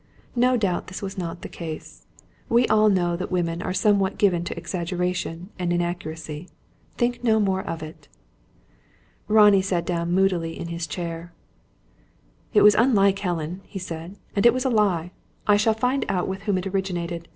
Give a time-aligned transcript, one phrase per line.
[0.35, 2.07] No doubt this was not the case.
[2.49, 6.49] We all know that women are somewhat given to exaggeration and inaccuracy.
[6.97, 8.07] Think no more of it."
[9.27, 11.33] Ronnie sat down moodily in his chair.
[12.51, 15.11] "It was unlike Helen," he said, "and it was a lie.
[15.45, 17.27] I shall find out with whom it originated.